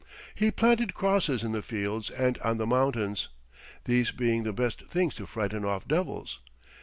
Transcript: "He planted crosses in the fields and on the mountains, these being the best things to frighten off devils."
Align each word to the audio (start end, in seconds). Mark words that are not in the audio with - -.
"He 0.33 0.49
planted 0.49 0.95
crosses 0.95 1.43
in 1.43 1.51
the 1.51 1.61
fields 1.61 2.09
and 2.09 2.39
on 2.39 2.57
the 2.57 2.65
mountains, 2.65 3.27
these 3.85 4.09
being 4.09 4.41
the 4.41 4.51
best 4.51 4.87
things 4.87 5.13
to 5.17 5.27
frighten 5.27 5.63
off 5.63 5.87
devils." 5.87 6.39